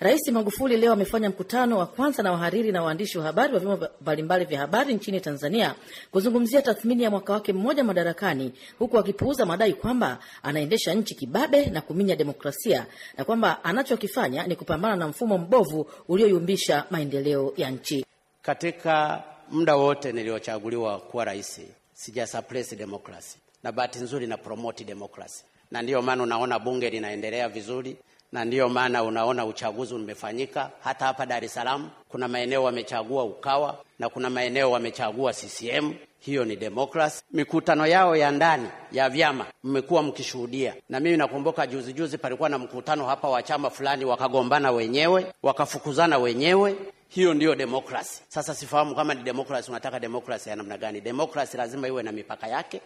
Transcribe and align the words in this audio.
Rais 0.00 0.28
Magufuli 0.32 0.76
leo 0.76 0.92
amefanya 0.92 1.30
mkutano 1.30 1.78
wa 1.78 1.86
kwanza 1.86 2.22
na 2.22 2.32
wahariri 2.32 2.72
na 2.72 2.82
waandishi 2.82 3.18
wa 3.18 3.24
habari 3.24 3.54
wa 3.54 3.60
vyombo 3.60 3.88
mbalimbali 4.00 4.44
vya 4.44 4.58
habari 4.60 4.94
nchini 4.94 5.20
Tanzania 5.20 5.74
kuzungumzia 6.10 6.62
tathmini 6.62 7.02
ya 7.02 7.10
mwaka 7.10 7.32
wake 7.32 7.52
mmoja 7.52 7.84
madarakani, 7.84 8.52
huku 8.78 8.98
akipuuza 8.98 9.46
madai 9.46 9.72
kwamba 9.74 10.18
anaendesha 10.42 10.94
nchi 10.94 11.14
kibabe 11.14 11.66
na 11.66 11.80
kuminya 11.80 12.16
demokrasia 12.16 12.86
na 13.16 13.24
kwamba 13.24 13.64
anachokifanya 13.64 14.46
ni 14.46 14.56
kupambana 14.56 14.96
na 14.96 15.08
mfumo 15.08 15.38
mbovu 15.38 15.90
ulioyumbisha 16.08 16.84
maendeleo 16.90 17.52
ya 17.56 17.70
nchi. 17.70 18.04
Katika 18.42 19.22
muda 19.50 19.76
wote 19.76 20.12
niliochaguliwa 20.12 21.00
kuwa 21.00 21.24
rais, 21.24 21.60
sija 21.92 22.26
suppress 22.26 22.76
demokrasi, 22.76 23.38
na 23.62 23.72
bahati 23.72 23.98
nzuri 23.98 24.26
na 24.26 24.36
promote 24.36 24.84
demokrasi, 24.84 25.44
na 25.70 25.82
ndiyo 25.82 26.02
maana 26.02 26.22
unaona 26.22 26.58
bunge 26.58 26.90
linaendelea 26.90 27.48
vizuri 27.48 27.96
na 28.32 28.44
ndiyo 28.44 28.68
maana 28.68 29.02
unaona 29.04 29.44
uchaguzi 29.46 29.94
umefanyika. 29.94 30.70
Hata 30.84 31.04
hapa 31.06 31.26
Dar 31.26 31.44
es 31.44 31.54
Salaam 31.54 31.90
kuna 32.08 32.28
maeneo 32.28 32.62
wamechagua 32.64 33.24
Ukawa 33.24 33.78
na 33.98 34.08
kuna 34.08 34.30
maeneo 34.30 34.70
wamechagua 34.70 35.32
CCM. 35.32 35.94
Hiyo 36.20 36.44
ni 36.44 36.56
demokrasi. 36.56 37.22
Mikutano 37.32 37.86
yao 37.86 38.16
ya 38.16 38.30
ndani 38.30 38.68
ya 38.92 39.10
vyama 39.10 39.46
mmekuwa 39.64 40.02
mkishuhudia, 40.02 40.74
na 40.88 41.00
mimi 41.00 41.16
nakumbuka 41.16 41.66
juzi 41.66 41.92
juzi 41.92 42.18
palikuwa 42.18 42.48
na 42.48 42.58
mkutano 42.58 43.06
hapa 43.06 43.28
wa 43.28 43.42
chama 43.42 43.70
fulani, 43.70 44.04
wakagombana 44.04 44.70
wenyewe, 44.70 45.26
wakafukuzana 45.42 46.18
wenyewe. 46.18 46.76
Hiyo 47.08 47.34
ndiyo 47.34 47.54
demokrasi. 47.54 48.22
Sasa 48.28 48.54
sifahamu 48.54 48.94
kama 48.94 49.14
ni 49.14 49.22
demokrasi, 49.22 49.70
unataka 49.70 50.00
demokrasi 50.00 50.48
ya 50.50 50.56
namna 50.56 50.78
gani? 50.78 51.00
Demokrasi 51.00 51.56
lazima 51.56 51.88
iwe 51.88 52.02
na 52.02 52.12
mipaka 52.12 52.46
yake. 52.46 52.80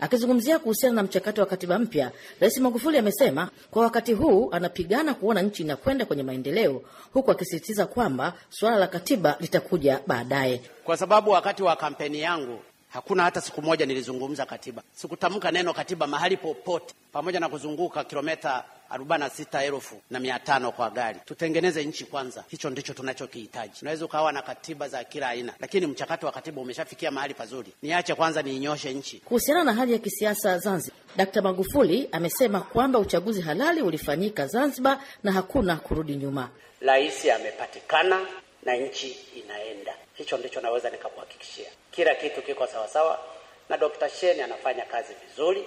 Akizungumzia 0.00 0.58
kuhusiana 0.58 0.94
na 0.94 1.02
mchakato 1.02 1.40
wa 1.40 1.46
katiba 1.46 1.78
mpya, 1.78 2.12
Rais 2.40 2.58
Magufuli 2.58 2.98
amesema 2.98 3.50
kwa 3.70 3.82
wakati 3.82 4.12
huu 4.12 4.48
anapigana 4.52 5.14
kuona 5.14 5.42
nchi 5.42 5.62
inakwenda 5.62 6.04
kwenye 6.04 6.22
maendeleo, 6.22 6.82
huku 7.12 7.30
akisisitiza 7.30 7.86
kwamba 7.86 8.32
suala 8.48 8.76
la 8.76 8.86
katiba 8.86 9.36
litakuja 9.40 10.00
baadaye. 10.06 10.60
Kwa 10.84 10.96
sababu 10.96 11.30
wakati 11.30 11.62
wa 11.62 11.76
kampeni 11.76 12.20
yangu 12.20 12.58
hakuna 12.96 13.22
hata 13.22 13.40
siku 13.40 13.62
moja 13.62 13.86
nilizungumza 13.86 14.46
katiba, 14.46 14.82
sikutamka 14.92 15.50
neno 15.50 15.72
katiba 15.74 16.06
mahali 16.06 16.36
popote, 16.36 16.94
pamoja 17.12 17.40
na 17.40 17.48
kuzunguka 17.48 18.04
kilomita 18.04 18.64
arobaini 18.90 19.24
na 19.24 19.30
sita 19.30 19.64
elfu 19.64 20.00
na 20.10 20.20
mia 20.20 20.38
tano 20.38 20.72
kwa 20.72 20.90
gari. 20.90 21.18
Tutengeneze 21.24 21.84
nchi 21.84 22.04
kwanza, 22.04 22.44
hicho 22.48 22.70
ndicho 22.70 22.94
tunachokihitaji. 22.94 23.72
Unaweza 23.82 24.04
ukawa 24.04 24.32
na 24.32 24.42
katiba 24.42 24.88
za 24.88 25.04
kila 25.04 25.28
aina, 25.28 25.52
lakini 25.60 25.86
mchakato 25.86 26.26
wa 26.26 26.32
katiba 26.32 26.60
umeshafikia 26.60 27.10
mahali 27.10 27.34
pazuri. 27.34 27.72
Niache 27.82 28.14
kwanza 28.14 28.42
niinyoshe 28.42 28.92
nchi. 28.94 29.18
Kuhusiana 29.24 29.64
na 29.64 29.72
hali 29.74 29.92
ya 29.92 29.98
kisiasa 29.98 30.58
Zanzibar, 30.58 30.98
Dkt. 31.16 31.36
Magufuli 31.36 32.08
amesema 32.12 32.60
kwamba 32.60 32.98
uchaguzi 32.98 33.40
halali 33.42 33.82
ulifanyika 33.82 34.46
Zanzibar 34.46 34.98
na 35.24 35.32
hakuna 35.32 35.76
kurudi 35.76 36.16
nyuma. 36.16 36.48
Rais 36.80 37.26
amepatikana 37.30 38.20
na 38.66 38.76
nchi 38.76 39.16
inaenda, 39.36 39.94
hicho 40.14 40.36
ndicho 40.36 40.60
naweza 40.60 40.90
nikakuhakikishia. 40.90 41.70
Kila 41.90 42.14
kitu 42.14 42.42
kiko 42.42 42.66
sawasawa, 42.66 43.24
na 43.68 43.76
Dr. 43.76 44.08
Sheni 44.08 44.40
anafanya 44.42 44.84
kazi 44.84 45.14
vizuri, 45.14 45.64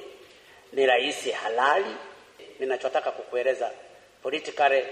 ni 0.73 0.86
rais 0.86 1.31
halali. 1.31 1.95
Ninachotaka 2.59 3.11
kukueleza 3.11 3.72
politically 4.23 4.83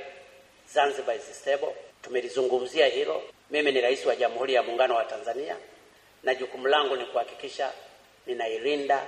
Zanzibar 0.74 1.16
is 1.16 1.40
stable. 1.40 1.76
Tumelizungumzia 2.02 2.88
hilo. 2.88 3.24
Mimi 3.50 3.72
ni 3.72 3.82
rais 3.82 4.06
wa 4.06 4.16
Jamhuri 4.16 4.54
ya 4.54 4.64
Muungano 4.64 4.96
wa 4.96 5.06
Tanzania 5.06 5.56
na 6.24 6.36
jukumu 6.36 6.68
langu 6.68 6.96
ni 6.96 7.06
kuhakikisha 7.06 7.72
ninailinda 8.26 9.08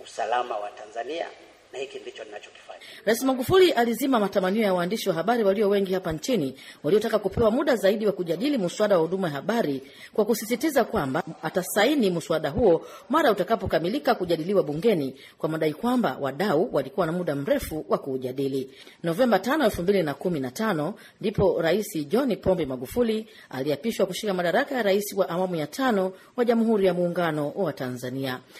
usalama 0.00 0.58
wa 0.58 0.70
Tanzania 0.70 1.28
na 1.74 1.80
hiki 1.80 1.98
ndicho 1.98 2.24
ninachokifanya. 2.24 2.80
Rais 3.04 3.22
Magufuli 3.22 3.72
alizima 3.72 4.20
matamanio 4.20 4.62
ya 4.62 4.74
waandishi 4.74 5.08
wa 5.08 5.14
habari 5.14 5.44
walio 5.44 5.68
wengi 5.68 5.94
hapa 5.94 6.12
nchini 6.12 6.54
waliotaka 6.82 7.18
kupewa 7.18 7.50
muda 7.50 7.76
zaidi 7.76 8.06
wa 8.06 8.12
kujadili 8.12 8.58
muswada 8.58 8.96
wa 8.96 9.02
huduma 9.02 9.28
ya 9.28 9.34
habari 9.34 9.82
kwa 10.12 10.24
kusisitiza 10.24 10.84
kwamba 10.84 11.22
atasaini 11.42 12.10
muswada 12.10 12.50
huo 12.50 12.86
mara 13.08 13.30
utakapokamilika 13.30 14.14
kujadiliwa 14.14 14.62
bungeni 14.62 15.14
kwa 15.38 15.48
madai 15.48 15.72
kwamba 15.74 16.16
wadau 16.20 16.68
walikuwa 16.74 17.06
na 17.06 17.12
muda 17.12 17.34
mrefu 17.34 17.84
wa 17.88 17.98
kuujadili. 17.98 18.70
Novemba 19.02 19.36
5, 19.38 19.66
2015 19.66 20.92
ndipo 21.20 21.62
Rais 21.62 22.06
John 22.08 22.36
Pombe 22.36 22.66
Magufuli 22.66 23.26
aliapishwa 23.50 24.06
kushika 24.06 24.34
madaraka 24.34 24.74
ya 24.74 24.82
rais 24.82 25.12
wa 25.16 25.28
awamu 25.28 25.56
ya 25.56 25.66
tano 25.66 26.12
wa 26.36 26.44
Jamhuri 26.44 26.86
ya 26.86 26.94
Muungano 26.94 27.50
wa 27.50 27.72
Tanzania. 27.72 28.40